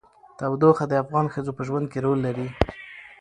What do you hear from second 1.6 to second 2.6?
ژوند کې رول لري.